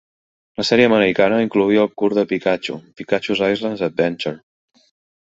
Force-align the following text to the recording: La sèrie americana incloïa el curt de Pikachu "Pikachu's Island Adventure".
La 0.59 0.63
sèrie 0.67 0.85
americana 0.89 1.41
incloïa 1.43 1.83
el 1.87 1.91
curt 2.01 2.17
de 2.19 2.23
Pikachu 2.31 2.77
"Pikachu's 3.01 3.43
Island 3.49 3.85
Adventure". 3.89 4.33